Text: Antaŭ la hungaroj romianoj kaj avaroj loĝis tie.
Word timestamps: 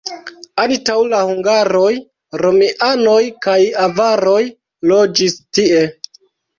Antaŭ 0.61 0.95
la 1.11 1.19
hungaroj 1.31 1.91
romianoj 2.45 3.21
kaj 3.47 3.61
avaroj 3.87 4.43
loĝis 4.97 5.41
tie. 5.47 5.89